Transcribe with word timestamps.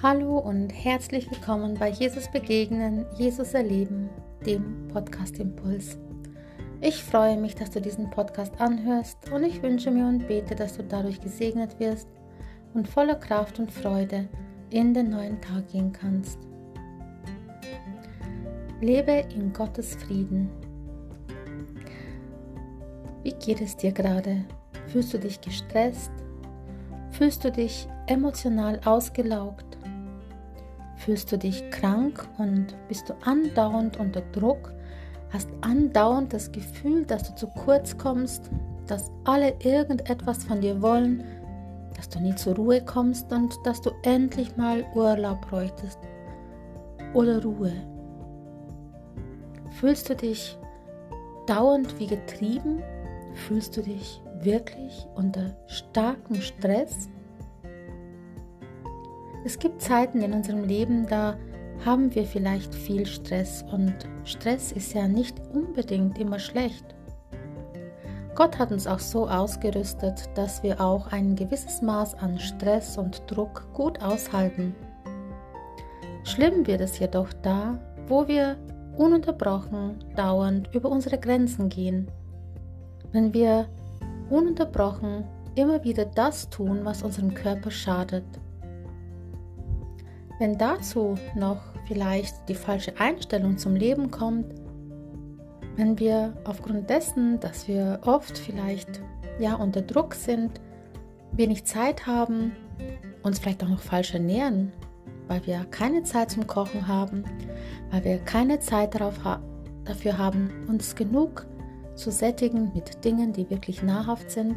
Hallo 0.00 0.38
und 0.38 0.68
herzlich 0.68 1.28
willkommen 1.28 1.74
bei 1.74 1.88
Jesus 1.90 2.28
Begegnen, 2.28 3.04
Jesus 3.16 3.52
Erleben, 3.52 4.08
dem 4.46 4.86
Podcast 4.86 5.40
Impuls. 5.40 5.98
Ich 6.80 7.02
freue 7.02 7.36
mich, 7.36 7.56
dass 7.56 7.72
du 7.72 7.80
diesen 7.80 8.08
Podcast 8.08 8.60
anhörst 8.60 9.28
und 9.32 9.42
ich 9.42 9.60
wünsche 9.60 9.90
mir 9.90 10.06
und 10.06 10.28
bete, 10.28 10.54
dass 10.54 10.76
du 10.76 10.84
dadurch 10.84 11.20
gesegnet 11.20 11.80
wirst 11.80 12.06
und 12.74 12.86
voller 12.86 13.16
Kraft 13.16 13.58
und 13.58 13.72
Freude 13.72 14.28
in 14.70 14.94
den 14.94 15.10
neuen 15.10 15.40
Tag 15.40 15.66
gehen 15.72 15.90
kannst. 15.90 16.38
Lebe 18.80 19.24
in 19.34 19.52
Gottes 19.52 19.96
Frieden. 19.96 20.48
Wie 23.24 23.32
geht 23.32 23.60
es 23.60 23.76
dir 23.76 23.90
gerade? 23.90 24.44
Fühlst 24.86 25.12
du 25.12 25.18
dich 25.18 25.40
gestresst? 25.40 26.12
Fühlst 27.10 27.42
du 27.42 27.50
dich 27.50 27.88
emotional 28.06 28.78
ausgelaugt? 28.84 29.67
Fühlst 31.08 31.32
du 31.32 31.38
dich 31.38 31.70
krank 31.70 32.28
und 32.36 32.76
bist 32.86 33.08
du 33.08 33.14
andauernd 33.24 33.98
unter 33.98 34.20
Druck? 34.32 34.74
Hast 35.30 35.48
andauernd 35.62 36.34
das 36.34 36.52
Gefühl, 36.52 37.06
dass 37.06 37.22
du 37.22 37.34
zu 37.34 37.46
kurz 37.46 37.96
kommst, 37.96 38.50
dass 38.86 39.10
alle 39.24 39.54
irgendetwas 39.60 40.44
von 40.44 40.60
dir 40.60 40.82
wollen, 40.82 41.24
dass 41.96 42.10
du 42.10 42.20
nie 42.20 42.34
zur 42.34 42.56
Ruhe 42.56 42.84
kommst 42.84 43.32
und 43.32 43.56
dass 43.64 43.80
du 43.80 43.90
endlich 44.02 44.54
mal 44.58 44.84
Urlaub 44.94 45.40
bräuchtest 45.48 45.98
oder 47.14 47.42
Ruhe? 47.42 47.72
Fühlst 49.80 50.10
du 50.10 50.14
dich 50.14 50.58
dauernd 51.46 51.98
wie 51.98 52.08
getrieben? 52.08 52.82
Fühlst 53.32 53.78
du 53.78 53.80
dich 53.80 54.20
wirklich 54.42 55.06
unter 55.14 55.56
starkem 55.68 56.36
Stress? 56.42 57.08
Es 59.48 59.58
gibt 59.58 59.80
Zeiten 59.80 60.20
in 60.20 60.34
unserem 60.34 60.62
Leben, 60.62 61.06
da 61.06 61.34
haben 61.82 62.14
wir 62.14 62.26
vielleicht 62.26 62.74
viel 62.74 63.06
Stress 63.06 63.64
und 63.72 63.94
Stress 64.24 64.72
ist 64.72 64.92
ja 64.92 65.08
nicht 65.08 65.40
unbedingt 65.54 66.18
immer 66.18 66.38
schlecht. 66.38 66.84
Gott 68.34 68.58
hat 68.58 68.72
uns 68.72 68.86
auch 68.86 68.98
so 68.98 69.26
ausgerüstet, 69.26 70.28
dass 70.34 70.62
wir 70.62 70.82
auch 70.82 71.12
ein 71.12 71.34
gewisses 71.34 71.80
Maß 71.80 72.16
an 72.16 72.38
Stress 72.38 72.98
und 72.98 73.22
Druck 73.26 73.66
gut 73.72 74.02
aushalten. 74.02 74.74
Schlimm 76.24 76.66
wird 76.66 76.82
es 76.82 76.98
jedoch 76.98 77.32
da, 77.42 77.80
wo 78.06 78.28
wir 78.28 78.58
ununterbrochen 78.98 80.04
dauernd 80.14 80.68
über 80.74 80.90
unsere 80.90 81.16
Grenzen 81.16 81.70
gehen. 81.70 82.10
Wenn 83.12 83.32
wir 83.32 83.66
ununterbrochen 84.28 85.24
immer 85.54 85.82
wieder 85.84 86.04
das 86.04 86.50
tun, 86.50 86.80
was 86.82 87.02
unserem 87.02 87.32
Körper 87.32 87.70
schadet 87.70 88.26
wenn 90.38 90.56
dazu 90.56 91.16
noch 91.34 91.60
vielleicht 91.86 92.48
die 92.48 92.54
falsche 92.54 92.98
Einstellung 92.98 93.58
zum 93.58 93.74
Leben 93.74 94.10
kommt, 94.10 94.54
wenn 95.76 95.98
wir 95.98 96.34
aufgrund 96.44 96.90
dessen, 96.90 97.38
dass 97.40 97.68
wir 97.68 98.00
oft 98.04 98.36
vielleicht 98.36 99.00
ja 99.38 99.54
unter 99.54 99.82
Druck 99.82 100.14
sind, 100.14 100.60
wenig 101.32 101.64
Zeit 101.64 102.06
haben, 102.06 102.52
uns 103.22 103.38
vielleicht 103.38 103.62
auch 103.62 103.68
noch 103.68 103.80
falsch 103.80 104.14
ernähren, 104.14 104.72
weil 105.28 105.46
wir 105.46 105.64
keine 105.70 106.02
Zeit 106.02 106.30
zum 106.30 106.46
Kochen 106.46 106.88
haben, 106.88 107.24
weil 107.90 108.04
wir 108.04 108.18
keine 108.18 108.60
Zeit 108.60 108.94
darauf 108.94 109.24
ha 109.24 109.40
dafür 109.84 110.18
haben, 110.18 110.50
uns 110.68 110.94
genug 110.94 111.46
zu 111.94 112.10
sättigen 112.10 112.72
mit 112.74 113.04
Dingen, 113.06 113.32
die 113.32 113.48
wirklich 113.48 113.82
nahrhaft 113.82 114.30
sind 114.30 114.56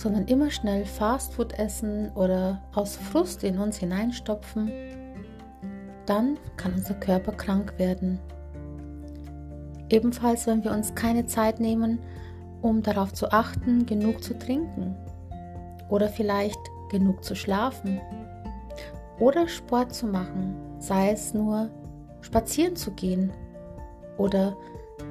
sondern 0.00 0.26
immer 0.26 0.50
schnell 0.50 0.86
Fastfood 0.86 1.58
essen 1.58 2.10
oder 2.14 2.62
aus 2.74 2.96
Frust 2.96 3.44
in 3.44 3.58
uns 3.58 3.76
hineinstopfen, 3.76 4.72
dann 6.06 6.38
kann 6.56 6.72
unser 6.72 6.94
Körper 6.94 7.32
krank 7.32 7.74
werden. 7.76 8.18
Ebenfalls, 9.90 10.46
wenn 10.46 10.64
wir 10.64 10.70
uns 10.70 10.94
keine 10.94 11.26
Zeit 11.26 11.60
nehmen, 11.60 11.98
um 12.62 12.82
darauf 12.82 13.12
zu 13.12 13.30
achten, 13.30 13.84
genug 13.84 14.22
zu 14.22 14.38
trinken 14.38 14.96
oder 15.90 16.08
vielleicht 16.08 16.58
genug 16.90 17.22
zu 17.22 17.34
schlafen 17.34 18.00
oder 19.18 19.48
Sport 19.48 19.94
zu 19.94 20.06
machen, 20.06 20.56
sei 20.78 21.10
es 21.10 21.34
nur 21.34 21.68
spazieren 22.22 22.74
zu 22.74 22.92
gehen 22.92 23.32
oder 24.16 24.56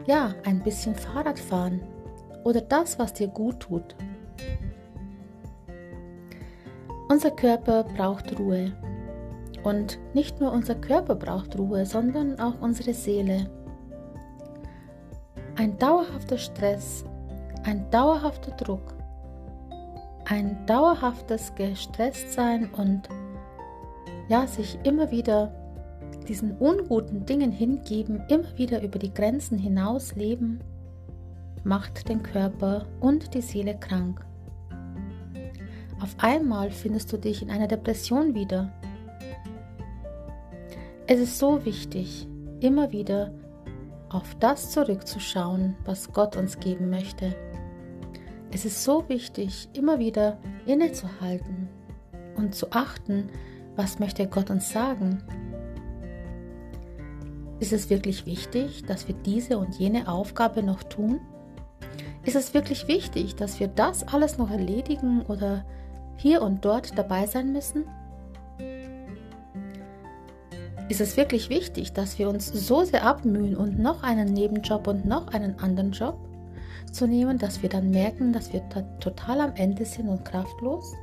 ja, 0.08 0.34
ein 0.46 0.64
bisschen 0.64 0.96
Fahrrad 0.96 1.38
fahren 1.38 1.82
oder 2.44 2.62
das, 2.62 2.98
was 2.98 3.14
dir 3.14 3.28
gut 3.28 3.60
tut. 3.60 3.96
Unser 7.12 7.32
Körper 7.32 7.84
braucht 7.84 8.38
Ruhe. 8.38 8.72
Und 9.64 9.98
nicht 10.14 10.40
nur 10.40 10.52
unser 10.52 10.76
Körper 10.76 11.16
braucht 11.16 11.58
Ruhe, 11.58 11.84
sondern 11.84 12.40
auch 12.40 12.62
unsere 12.62 12.94
Seele. 12.94 13.50
Ein 15.58 15.76
dauerhafter 15.80 16.38
Stress, 16.38 17.04
ein 17.64 17.90
dauerhafter 17.90 18.52
Druck, 18.52 18.94
ein 20.26 20.64
dauerhaftes 20.68 21.56
Gestresstsein 21.56 22.70
und 22.78 23.10
ja, 24.28 24.46
sich 24.46 24.78
immer 24.84 25.10
wieder 25.10 25.52
diesen 26.28 26.56
unguten 26.60 27.26
Dingen 27.26 27.52
hingeben, 27.52 28.22
immer 28.30 28.56
wieder 28.56 28.84
über 28.84 29.00
die 29.00 29.12
Grenzen 29.12 29.58
hinaus 29.58 30.14
leben, 30.14 30.60
macht 31.64 32.08
den 32.08 32.22
Körper 32.22 32.86
und 33.00 33.34
die 33.34 33.42
Seele 33.42 33.76
krank. 33.80 34.24
Auf 36.02 36.16
einmal 36.20 36.72
findest 36.72 37.12
du 37.12 37.18
dich 37.18 37.42
in 37.42 37.50
einer 37.50 37.68
Depression 37.68 38.34
wieder. 38.34 38.72
Es 41.08 41.20
ist 41.20 41.40
so 41.40 41.66
wichtig, 41.66 42.28
immer 42.62 42.92
wieder 42.92 43.34
auf 44.10 44.36
das 44.40 44.72
zurückzuschauen, 44.72 45.76
was 45.86 46.14
Gott 46.14 46.38
uns 46.38 46.60
geben 46.60 46.90
möchte. 46.90 47.36
Es 48.52 48.66
ist 48.66 48.84
so 48.84 49.08
wichtig, 49.10 49.70
immer 49.74 50.00
wieder 50.00 50.40
innezuhalten 50.66 51.68
und 52.36 52.56
zu 52.56 52.72
achten, 52.72 53.30
was 53.76 54.00
möchte 54.00 54.28
Gott 54.28 54.50
uns 54.50 54.72
sagen. 54.72 55.22
Ist 57.60 57.74
es 57.74 57.90
wirklich 57.90 58.26
wichtig, 58.26 58.86
dass 58.86 59.08
wir 59.08 59.16
diese 59.16 59.58
und 59.58 59.76
jene 59.76 60.08
Aufgabe 60.08 60.64
noch 60.64 60.82
tun? 60.84 61.20
Ist 62.24 62.36
es 62.36 62.54
wirklich 62.54 62.88
wichtig, 62.88 63.36
dass 63.36 63.60
wir 63.60 63.68
das 63.68 64.08
alles 64.08 64.38
noch 64.38 64.50
erledigen 64.50 65.24
oder 65.24 65.66
hier 66.20 66.42
und 66.42 66.64
dort 66.66 66.98
dabei 66.98 67.26
sein 67.26 67.54
müssen? 67.54 67.86
Ist 70.90 71.02
es 71.02 71.18
wirklich 71.18 71.50
wichtig, 71.50 71.94
dass 71.94 72.20
wir 72.20 72.30
uns 72.30 72.48
so 72.48 72.84
sehr 72.84 73.06
abmühen 73.06 73.56
und 73.56 73.80
noch 73.80 74.04
einen 74.04 74.34
Nebenjob 74.34 74.88
und 74.88 75.06
noch 75.06 75.28
einen 75.28 75.58
anderen 75.60 75.92
Job 75.92 76.18
zu 76.92 77.08
nehmen, 77.08 77.38
dass 77.38 77.62
wir 77.62 77.70
dann 77.70 77.92
merken, 77.92 78.34
dass 78.34 78.52
wir 78.52 78.68
total 79.00 79.42
am 79.42 79.54
Ende 79.56 79.86
sind 79.86 80.10
und 80.10 80.26
kraftlos? 80.26 80.94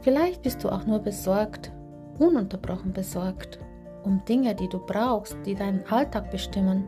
Vielleicht 0.00 0.42
bist 0.42 0.64
du 0.64 0.70
auch 0.70 0.86
nur 0.86 1.00
besorgt, 1.00 1.70
ununterbrochen 2.18 2.92
besorgt, 2.92 3.58
um 4.04 4.24
Dinge, 4.24 4.54
die 4.54 4.68
du 4.68 4.78
brauchst, 4.78 5.36
die 5.44 5.54
deinen 5.54 5.84
Alltag 5.90 6.30
bestimmen, 6.30 6.84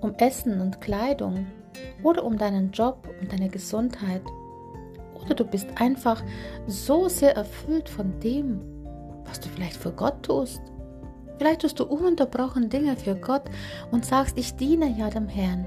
um 0.00 0.14
Essen 0.16 0.60
und 0.60 0.80
Kleidung 0.80 1.46
oder 2.02 2.24
um 2.24 2.36
deinen 2.36 2.72
Job 2.72 3.08
und 3.20 3.32
deine 3.32 3.48
Gesundheit 3.48 4.22
oder 5.24 5.34
du 5.34 5.44
bist 5.44 5.68
einfach 5.76 6.22
so 6.66 7.08
sehr 7.08 7.36
erfüllt 7.36 7.88
von 7.88 8.18
dem, 8.20 8.60
was 9.24 9.40
du 9.40 9.48
vielleicht 9.48 9.76
für 9.76 9.92
Gott 9.92 10.22
tust. 10.22 10.60
Vielleicht 11.38 11.62
tust 11.62 11.80
du 11.80 11.84
ununterbrochen 11.84 12.68
Dinge 12.68 12.96
für 12.96 13.14
Gott 13.14 13.44
und 13.90 14.04
sagst, 14.04 14.38
ich 14.38 14.54
diene 14.54 14.94
ja 14.96 15.10
dem 15.10 15.28
Herrn. 15.28 15.66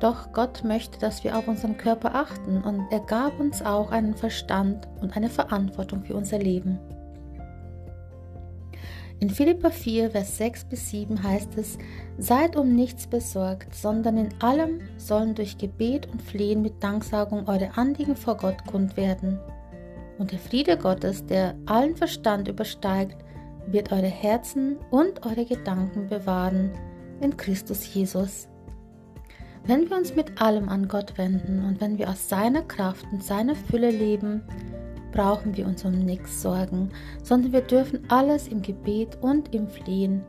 Doch 0.00 0.32
Gott 0.32 0.62
möchte, 0.62 0.98
dass 0.98 1.24
wir 1.24 1.36
auf 1.36 1.48
unseren 1.48 1.78
Körper 1.78 2.14
achten 2.14 2.62
und 2.62 2.86
er 2.90 3.00
gab 3.00 3.40
uns 3.40 3.62
auch 3.62 3.90
einen 3.90 4.14
Verstand 4.14 4.86
und 5.00 5.16
eine 5.16 5.30
Verantwortung 5.30 6.04
für 6.04 6.14
unser 6.14 6.38
Leben. 6.38 6.78
In 9.18 9.30
Philippa 9.30 9.70
4, 9.70 10.10
Vers 10.10 10.36
6 10.36 10.64
bis 10.66 10.90
7 10.90 11.22
heißt 11.22 11.56
es, 11.56 11.78
Seid 12.18 12.54
um 12.54 12.74
nichts 12.74 13.06
besorgt, 13.06 13.74
sondern 13.74 14.18
in 14.18 14.28
allem 14.42 14.80
sollen 14.98 15.34
durch 15.34 15.56
Gebet 15.56 16.06
und 16.12 16.20
Flehen 16.20 16.60
mit 16.60 16.82
Danksagung 16.82 17.48
eure 17.48 17.78
Anliegen 17.78 18.14
vor 18.14 18.36
Gott 18.36 18.64
kund 18.66 18.96
werden. 18.98 19.40
Und 20.18 20.32
der 20.32 20.38
Friede 20.38 20.76
Gottes, 20.76 21.24
der 21.24 21.54
allen 21.64 21.96
Verstand 21.96 22.48
übersteigt, 22.48 23.16
wird 23.66 23.90
eure 23.90 24.06
Herzen 24.06 24.76
und 24.90 25.24
eure 25.24 25.46
Gedanken 25.46 26.08
bewahren 26.08 26.70
in 27.20 27.36
Christus 27.36 27.92
Jesus. 27.94 28.48
Wenn 29.64 29.88
wir 29.90 29.96
uns 29.96 30.14
mit 30.14 30.40
allem 30.40 30.68
an 30.68 30.88
Gott 30.88 31.16
wenden 31.18 31.64
und 31.64 31.80
wenn 31.80 31.98
wir 31.98 32.10
aus 32.10 32.28
seiner 32.28 32.62
Kraft 32.62 33.06
und 33.10 33.24
seiner 33.24 33.56
Fülle 33.56 33.90
leben, 33.90 34.42
brauchen 35.12 35.56
wir 35.56 35.66
uns 35.66 35.84
um 35.84 35.92
nichts 35.92 36.42
sorgen, 36.42 36.90
sondern 37.22 37.52
wir 37.52 37.62
dürfen 37.62 38.00
alles 38.08 38.48
im 38.48 38.62
Gebet 38.62 39.18
und 39.20 39.54
im 39.54 39.66
Flehen 39.68 40.22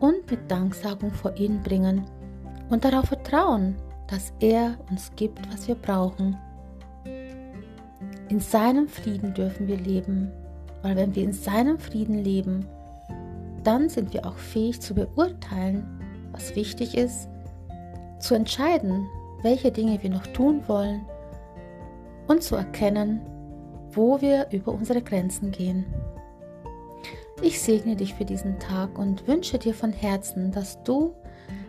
und 0.00 0.30
mit 0.30 0.50
Danksagung 0.50 1.12
vor 1.12 1.36
ihn 1.36 1.62
bringen 1.62 2.04
und 2.70 2.84
darauf 2.84 3.06
vertrauen, 3.06 3.76
dass 4.08 4.32
er 4.40 4.76
uns 4.90 5.12
gibt, 5.16 5.40
was 5.52 5.68
wir 5.68 5.74
brauchen. 5.74 6.36
In 8.28 8.40
seinem 8.40 8.88
Frieden 8.88 9.34
dürfen 9.34 9.68
wir 9.68 9.76
leben, 9.76 10.30
weil 10.82 10.96
wenn 10.96 11.14
wir 11.14 11.22
in 11.22 11.32
seinem 11.32 11.78
Frieden 11.78 12.18
leben, 12.18 12.66
dann 13.62 13.88
sind 13.88 14.12
wir 14.12 14.26
auch 14.26 14.36
fähig 14.36 14.80
zu 14.80 14.94
beurteilen, 14.94 15.86
was 16.32 16.56
wichtig 16.56 16.96
ist, 16.96 17.28
zu 18.18 18.34
entscheiden, 18.34 19.06
welche 19.42 19.70
Dinge 19.70 20.02
wir 20.02 20.10
noch 20.10 20.26
tun 20.28 20.62
wollen 20.66 21.02
und 22.26 22.42
zu 22.42 22.56
erkennen, 22.56 23.20
wo 23.92 24.20
wir 24.20 24.48
über 24.50 24.72
unsere 24.72 25.02
Grenzen 25.02 25.50
gehen. 25.50 25.84
Ich 27.42 27.60
segne 27.60 27.96
dich 27.96 28.14
für 28.14 28.24
diesen 28.24 28.58
Tag 28.58 28.98
und 28.98 29.26
wünsche 29.26 29.58
dir 29.58 29.74
von 29.74 29.92
Herzen, 29.92 30.52
dass 30.52 30.82
du 30.84 31.14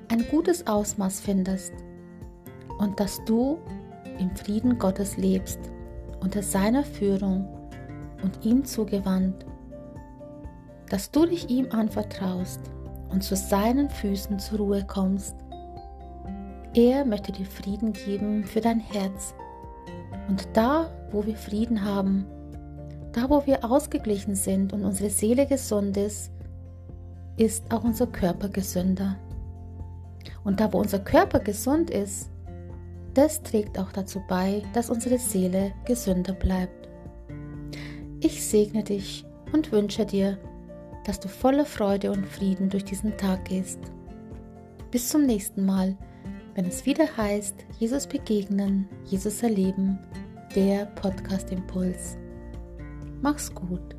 ein 0.10 0.26
gutes 0.30 0.68
Ausmaß 0.68 1.22
findest 1.22 1.74
und 2.78 3.00
dass 3.00 3.24
du 3.26 3.58
im 4.20 4.36
Frieden 4.36 4.78
Gottes 4.78 5.18
lebst, 5.18 5.60
unter 6.22 6.44
seiner 6.44 6.84
Führung 6.84 7.48
und 8.22 8.46
ihm 8.46 8.64
zugewandt, 8.64 9.46
dass 10.90 11.10
du 11.12 11.26
dich 11.26 11.50
ihm 11.50 11.72
anvertraust 11.72 12.62
und 13.10 13.24
zu 13.24 13.36
seinen 13.36 13.90
Füßen 13.90 14.40
zur 14.40 14.60
Ruhe 14.60 14.86
kommst. 14.86 15.36
Er 16.74 17.06
möchte 17.06 17.32
dir 17.32 17.46
Frieden 17.46 17.94
geben 17.94 18.44
für 18.44 18.62
dein 18.62 18.80
Herz. 18.80 19.36
Und 20.28 20.48
da, 20.54 20.90
wo 21.14 21.26
wir 21.26 21.36
Frieden 21.36 21.86
haben, 21.86 22.26
da, 23.14 23.30
wo 23.30 23.46
wir 23.46 23.64
ausgeglichen 23.64 24.36
sind 24.36 24.74
und 24.74 24.84
unsere 24.84 25.10
Seele 25.10 25.46
gesund 25.46 25.96
ist, 25.98 26.32
ist 27.38 27.72
auch 27.72 27.84
unser 27.84 28.08
Körper 28.08 28.50
gesünder. 28.50 29.18
Und 30.44 30.60
da, 30.60 30.74
wo 30.74 30.80
unser 30.80 31.00
Körper 31.00 31.40
gesund 31.40 31.90
ist, 31.90 32.30
das 33.14 33.44
trägt 33.44 33.78
auch 33.78 33.92
dazu 33.92 34.22
bei, 34.28 34.64
dass 34.74 34.90
unsere 34.90 35.20
Seele 35.20 35.74
gesünder 35.86 36.34
bleibt. 36.34 36.90
Ich 38.20 38.44
segne 38.46 38.84
dich 38.84 39.26
und 39.52 39.72
wünsche 39.72 40.06
dir, 40.06 40.40
dass 41.06 41.20
du 41.20 41.28
voller 41.28 41.66
Freude 41.66 42.12
und 42.12 42.26
Frieden 42.26 42.70
durch 42.70 42.86
diesen 42.86 43.16
Tag 43.18 43.46
gehst. 43.46 43.80
Bis 44.90 45.10
zum 45.10 45.26
nächsten 45.26 45.66
Mal, 45.66 45.96
wenn 46.56 46.66
es 46.66 46.86
wieder 46.86 47.06
heißt, 47.18 47.56
Jesus 47.80 48.08
begegnen, 48.08 48.88
Jesus 49.06 49.44
erleben, 49.44 50.00
der 50.56 50.86
Podcast 50.86 51.52
Impuls. 51.52 52.16
Mach's 53.22 53.54
gut. 53.54 53.96